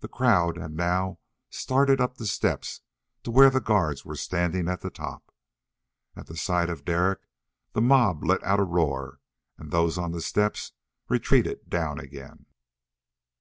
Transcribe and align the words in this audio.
The 0.00 0.08
crowd 0.08 0.56
had 0.58 0.72
now 0.72 1.20
started 1.48 2.00
up 2.00 2.16
the 2.16 2.26
steps 2.26 2.80
to 3.22 3.30
where 3.30 3.48
the 3.48 3.60
guards 3.60 4.04
were 4.04 4.16
standing 4.16 4.68
at 4.68 4.80
the 4.80 4.90
top. 4.90 5.32
At 6.16 6.26
the 6.26 6.36
sight 6.36 6.68
of 6.68 6.84
Derek 6.84 7.20
the 7.72 7.80
mob 7.80 8.24
let 8.24 8.42
out 8.42 8.58
a 8.58 8.64
roar, 8.64 9.20
and 9.56 9.70
those 9.70 9.98
on 9.98 10.10
the 10.10 10.20
steps 10.20 10.72
retreated 11.08 11.70
down 11.70 12.00
again. 12.00 12.46